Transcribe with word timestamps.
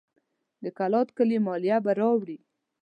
د 0.63 0.65
کلات 0.77 1.07
کلي 1.17 1.37
مالیه 1.45 1.77
به 1.85 1.91
راوړي. 1.99 2.37